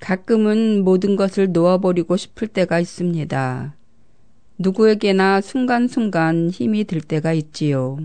[0.00, 3.74] 가끔은 모든 것을 놓아버리고 싶을 때가 있습니다.
[4.58, 7.98] 누구에게나 순간순간 힘이 들 때가 있지요.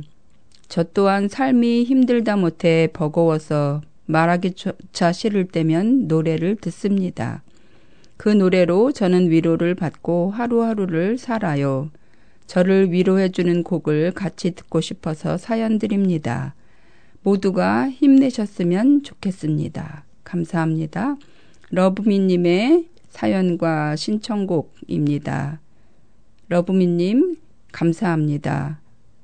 [0.67, 7.43] 저 또한 삶이 힘들다 못해 버거워서 말하기조차 싫을 때면 노래를 듣습니다.
[8.17, 11.89] 그 노래로 저는 위로를 받고 하루하루를 살아요.
[12.47, 16.53] 저를 위로해주는 곡을 같이 듣고 싶어서 사연 드립니다.
[17.23, 20.03] 모두가 힘내셨으면 좋겠습니다.
[20.23, 21.15] 감사합니다.
[21.75, 25.59] 러브미님의 사연과 신청곡입니다.
[26.47, 27.37] 러브미님,
[27.71, 28.79] 감사합니다.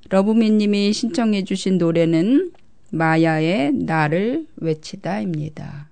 [0.09, 2.51] 러브미님이 신청해주신 노래는
[2.91, 5.89] 마야의 나를 외치다입니다.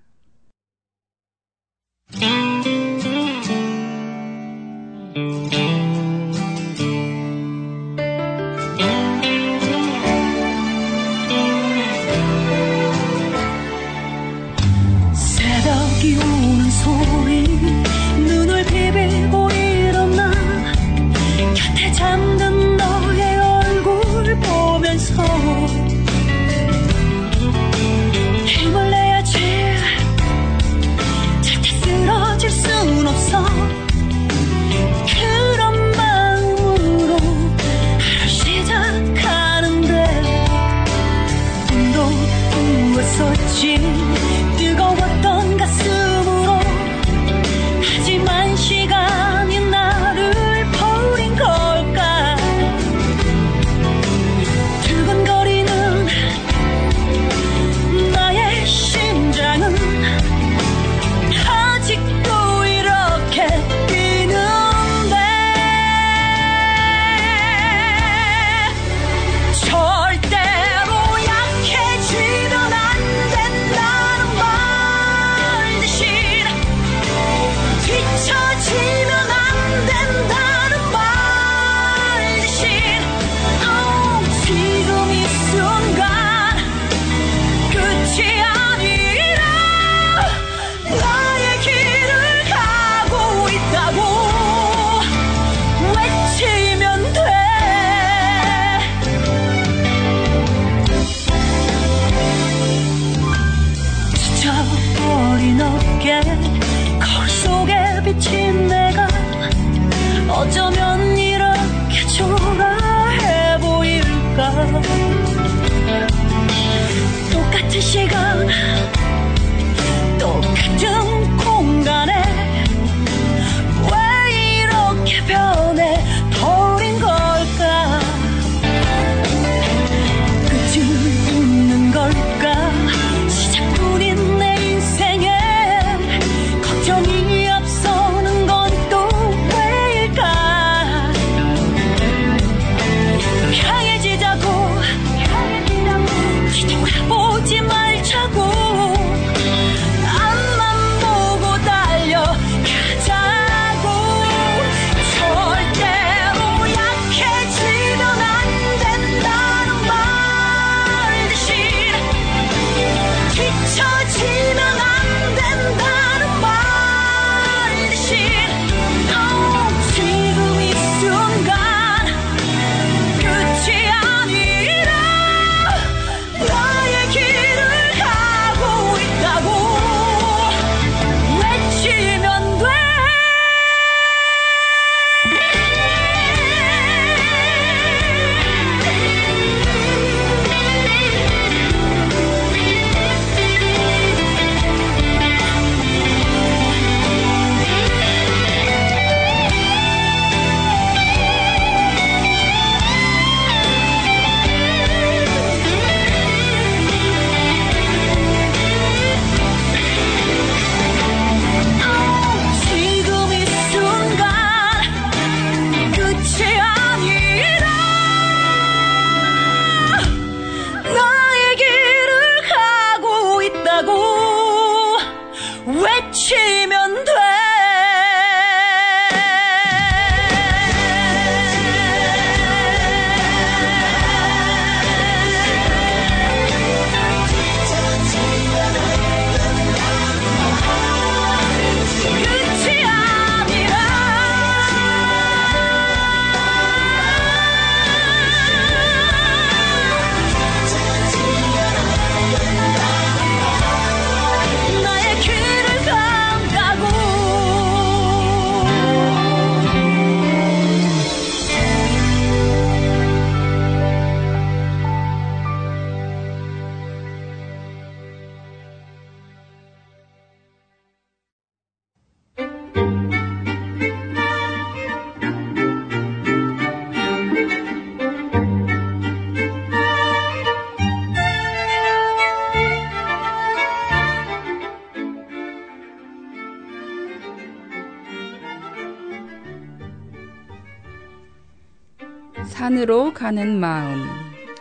[292.77, 294.05] 산으로 가는 마음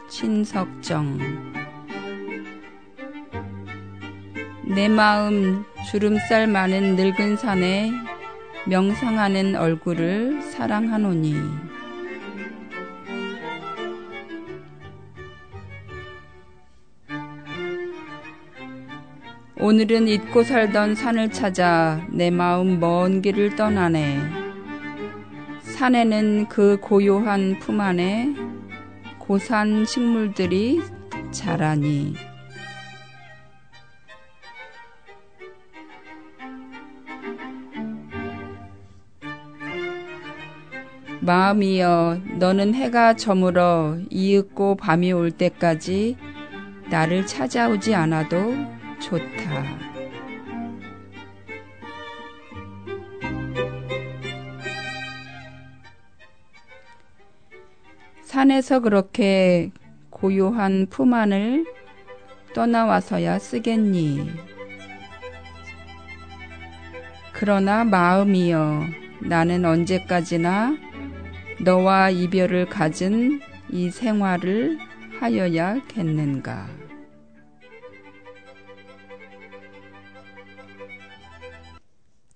[0.08, 1.18] 신석정
[4.74, 7.92] 내 마음 주름살 많은 늙은 산에
[8.66, 11.36] 명상하는 얼굴을 사랑하노니
[19.58, 24.45] 오늘은 잊고 살던 산을 찾아 내 마음 먼 길을 떠나네.
[25.76, 28.34] 산에는 그 고요한 품 안에
[29.18, 30.80] 고산 식물들이
[31.30, 32.14] 자라니
[41.20, 46.16] 마음이여 너는 해가 저물어 이윽고 밤이 올 때까지
[46.88, 48.54] 나를 찾아오지 않아도
[48.98, 49.85] 좋다.
[58.36, 59.70] 산에서 그렇게
[60.10, 61.64] 고요한 품 안을
[62.52, 64.28] 떠나와서야 쓰겠니.
[67.32, 68.82] 그러나 마음이여
[69.22, 70.76] 나는 언제까지나
[71.62, 74.76] 너와 이별을 가진 이 생활을
[75.18, 76.66] 하여야겠는가.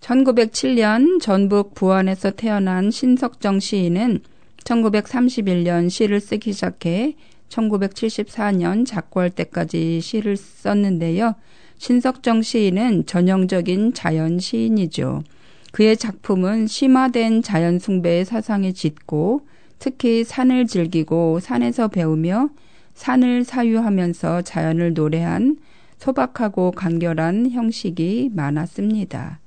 [0.00, 4.22] (1907년) 전북 부안에서 태어난 신석정 시인은
[4.70, 7.16] 1931년 시를 쓰기 시작해
[7.48, 11.34] 1974년 작고할 때까지 시를 썼는데요.
[11.78, 15.22] 신석정 시인은 전형적인 자연 시인이죠.
[15.72, 19.46] 그의 작품은 심화된 자연 숭배의 사상에 짙고
[19.78, 22.50] 특히 산을 즐기고 산에서 배우며
[22.94, 25.56] 산을 사유하면서 자연을 노래한
[25.98, 29.40] 소박하고 간결한 형식이 많았습니다.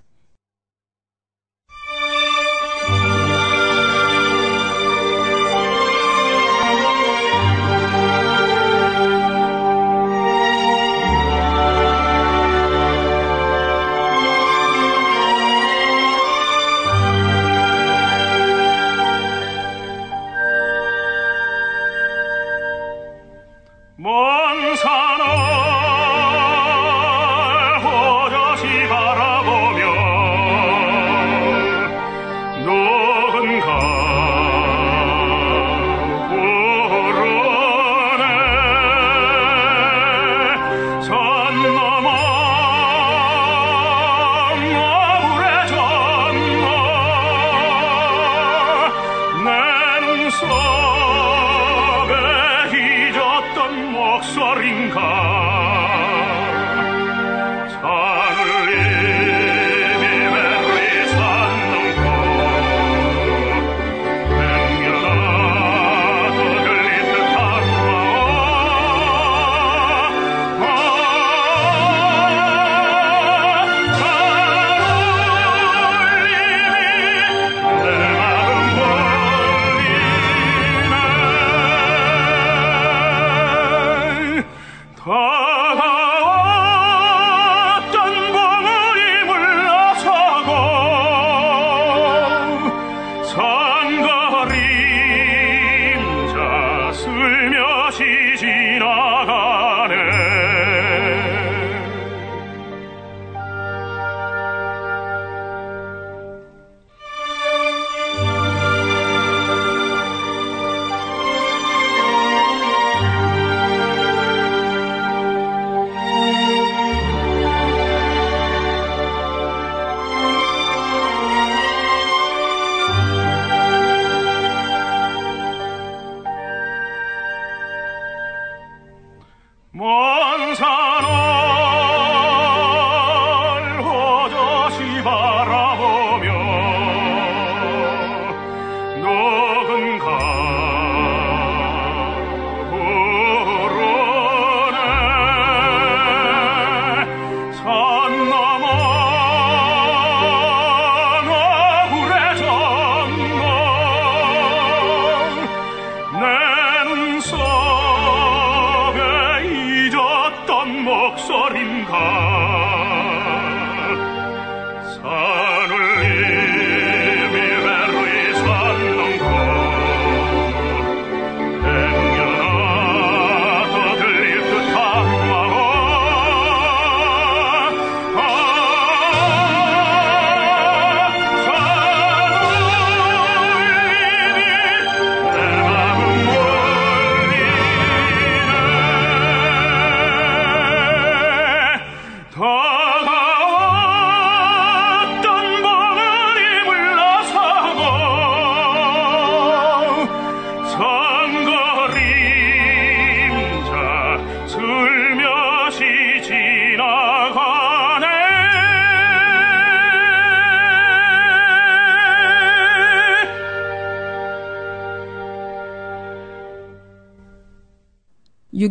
[129.83, 130.12] more.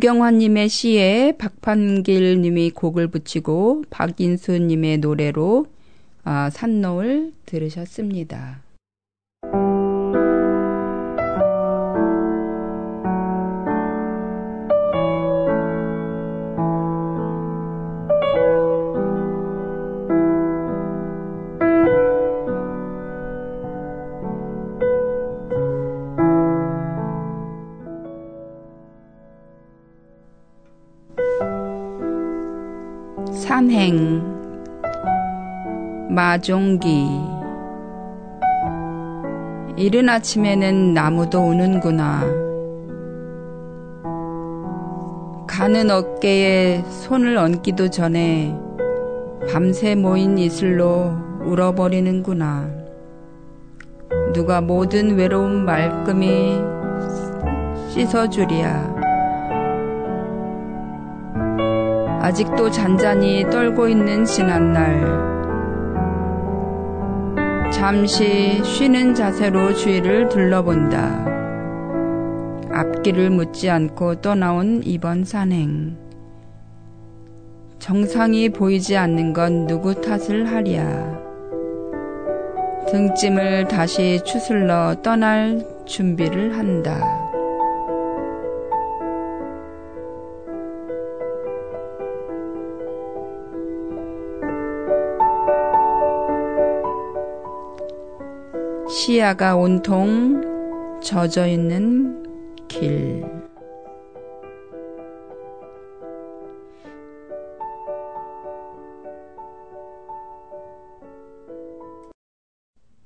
[0.02, 5.66] 유경환님의 시에 박판길님이 곡을 붙이고 박인수님의 노래로
[6.25, 8.62] 아, 산노을 들으셨습니다.
[36.33, 37.21] 마종기
[39.77, 42.23] 이른 아침에는 나무도 우는구나.
[45.47, 48.59] 가는 어깨에 손을 얹기도 전에
[49.53, 51.12] 밤새 모인 이슬로
[51.45, 52.67] 울어버리는구나.
[54.33, 56.59] 누가 모든 외로움 말끔히
[57.91, 58.95] 씻어주랴.
[62.23, 65.41] 아직도 잔잔히 떨고 있는 지난날.
[67.83, 71.27] 잠시 쉬는 자세로 주위를 둘러본다.
[72.71, 75.99] 앞길을 묻지 않고 떠나온 이번 산행.
[77.81, 81.19] 정상이 보이지 않는 건 누구 탓을 하랴.
[82.89, 87.22] 등짐을 다시 추슬러 떠날 준비를 한다.
[99.04, 102.23] 시야가 온통 젖어 있는
[102.68, 103.25] 길.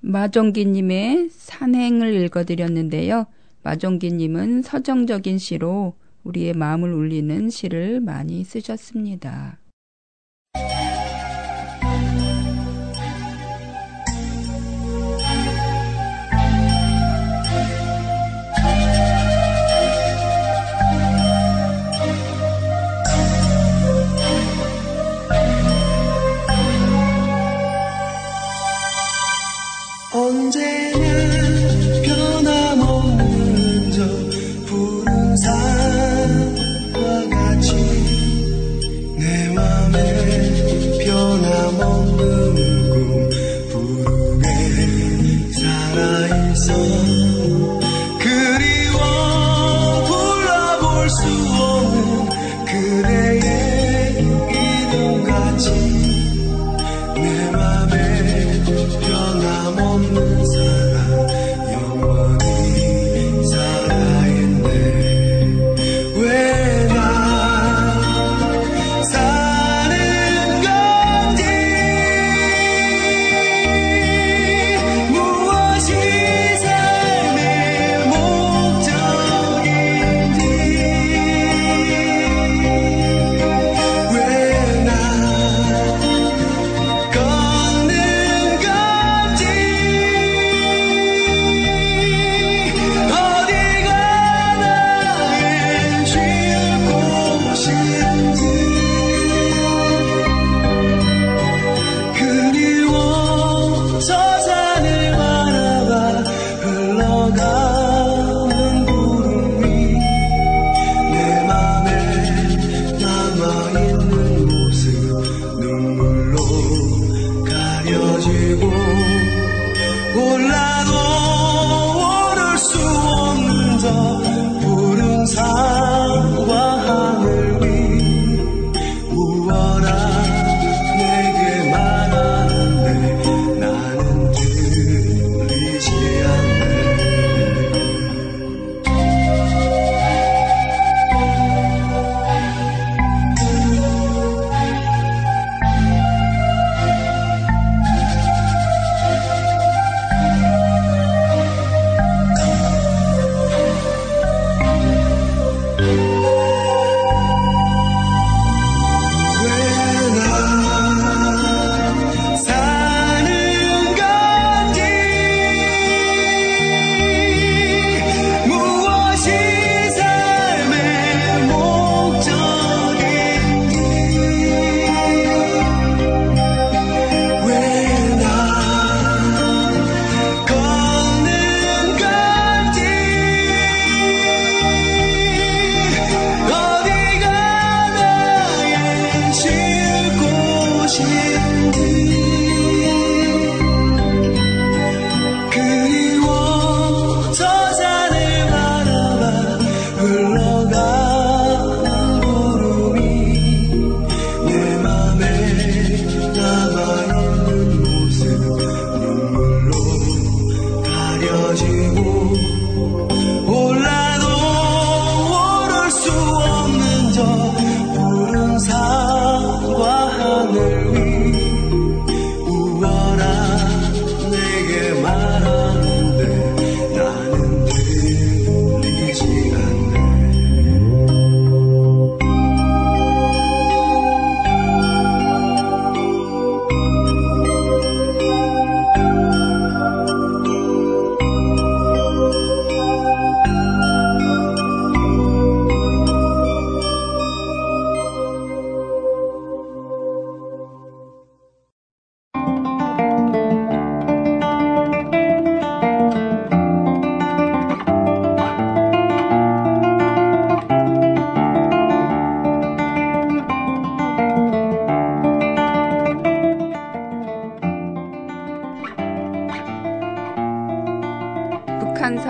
[0.00, 3.24] 마종기님의 산행을 읽어드렸는데요.
[3.62, 9.58] 마종기님은 서정적인 시로 우리의 마음을 울리는 시를 많이 쓰셨습니다.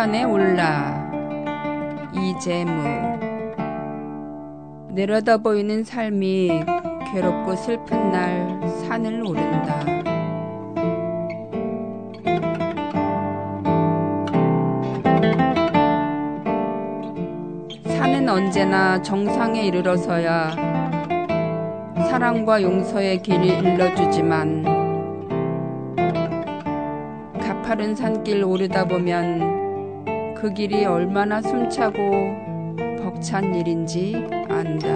[0.06, 1.10] 산에 올라
[2.14, 2.70] 이재무
[4.90, 6.62] 내려다 보이는 삶이
[7.10, 9.80] 괴롭고 슬픈 날 산을 오른다.
[17.98, 20.50] 산은 언제나 정상에 이르러서야
[22.08, 24.62] 사랑과 용서의 길을 일러주지만
[27.40, 29.55] 가파른 산길 오르다 보면
[30.46, 31.98] 그 길이 얼마나 숨차고
[33.02, 34.14] 벅찬 일인지
[34.48, 34.86] 안다.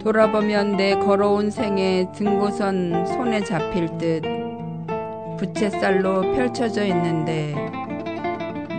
[0.00, 4.22] 돌아보면 내 걸어온 생에 등고선 손에 잡힐 듯
[5.38, 7.54] 부채살로 펼쳐져 있는데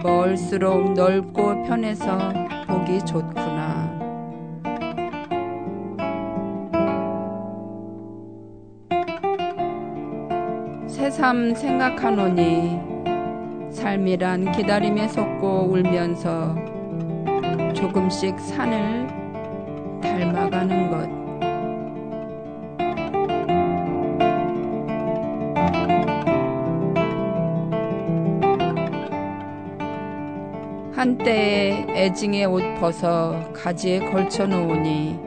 [0.03, 2.17] 멀수록 넓고 편해서
[2.67, 3.38] 보기 좋구
[11.19, 12.79] 새삼 생각하노니
[13.71, 16.55] 삶이란 기다림에 속고 울면서
[17.73, 19.05] 조금씩 산을
[20.01, 21.09] 닮아가는 것.
[30.95, 35.19] 한때에 애징의 옷 벗어 가지에 걸쳐 놓으니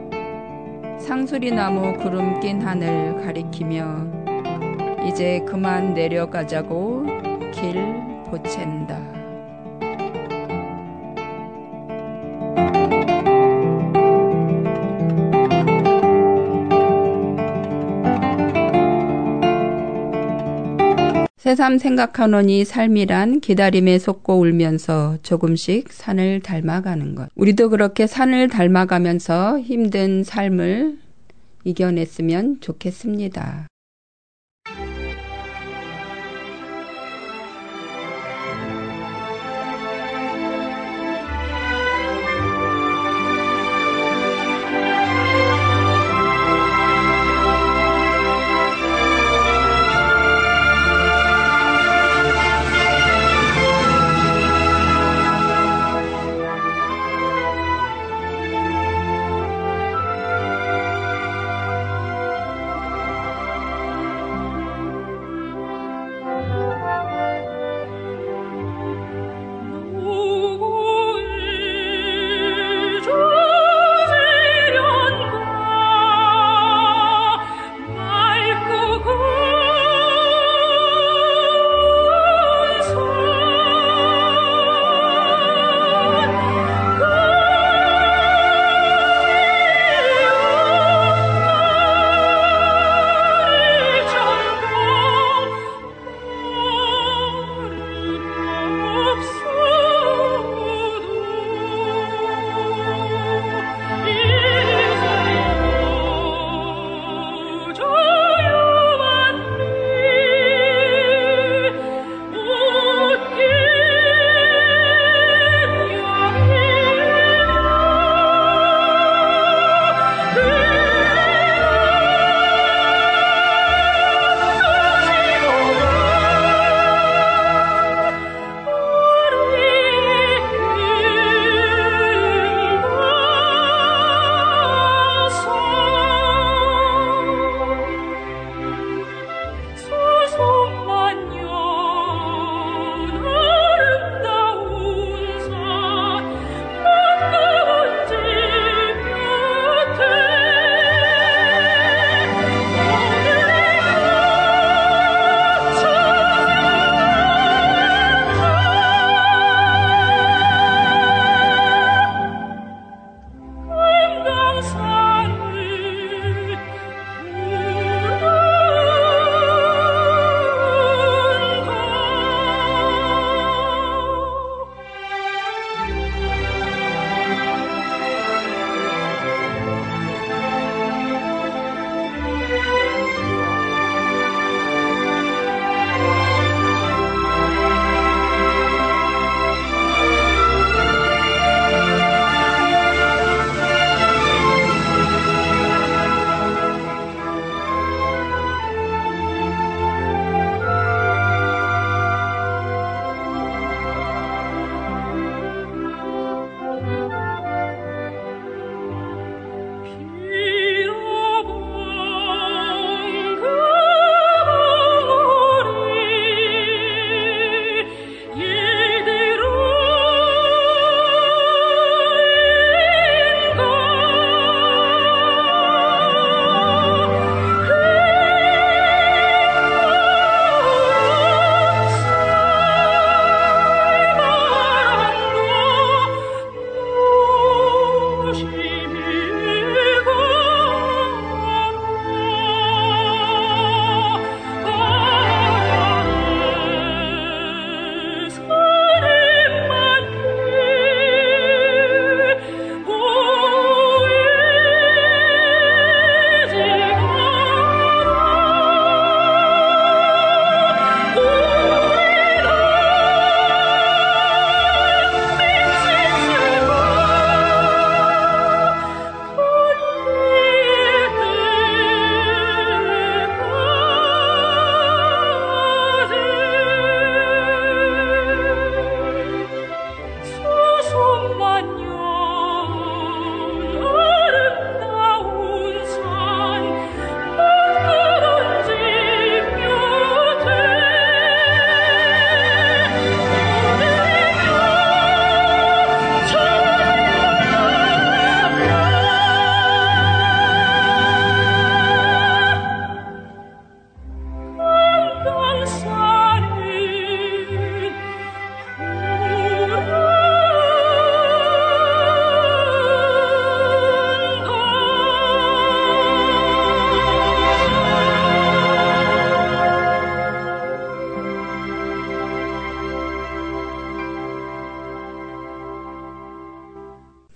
[0.97, 4.22] 상수리 나무 구름 낀 하늘 가리키며
[5.07, 7.05] 이제 그만 내려가자고
[7.51, 7.75] 길
[8.25, 9.23] 보챈다.
[21.37, 27.29] 새삼 생각하노니 삶이란 기다림에 속고 울면서 조금씩 산을 닮아가는 것.
[27.35, 30.97] 우리도 그렇게 산을 닮아가면서 힘든 삶을
[31.65, 33.67] 이겨냈으면 좋겠습니다.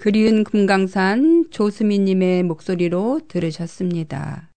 [0.08, 4.54] 그리운 금강산 조수미님의 목소리로 들으셨습니다.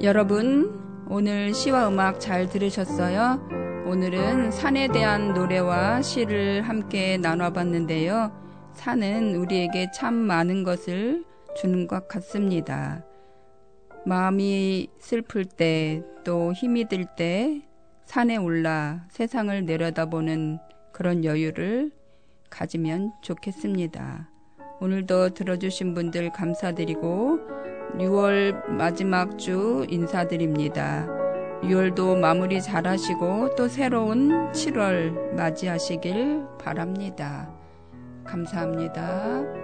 [0.00, 0.72] 여러분,
[1.10, 3.63] 오늘 시와 음악 잘 들으셨어요?
[3.86, 8.32] 오늘은 산에 대한 노래와 시를 함께 나눠봤는데요.
[8.72, 11.22] 산은 우리에게 참 많은 것을
[11.54, 13.04] 주는 것 같습니다.
[14.06, 17.60] 마음이 슬플 때, 또 힘이 들 때,
[18.04, 20.58] 산에 올라 세상을 내려다보는
[20.92, 21.90] 그런 여유를
[22.48, 24.30] 가지면 좋겠습니다.
[24.80, 27.38] 오늘도 들어주신 분들 감사드리고,
[27.98, 31.23] 6월 마지막 주 인사드립니다.
[31.68, 37.50] 6월도 마무리 잘 하시고 또 새로운 7월 맞이하시길 바랍니다.
[38.24, 39.63] 감사합니다.